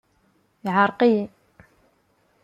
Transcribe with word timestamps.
Yeɛreq-iyi. 0.65 1.23